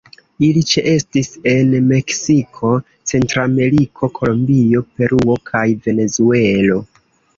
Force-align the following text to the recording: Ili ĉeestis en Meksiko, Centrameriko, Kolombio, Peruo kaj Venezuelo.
Ili 0.45 0.61
ĉeestis 0.69 1.27
en 1.51 1.75
Meksiko, 1.89 2.71
Centrameriko, 3.11 4.11
Kolombio, 4.21 4.83
Peruo 4.99 5.37
kaj 5.51 5.67
Venezuelo. 5.89 6.81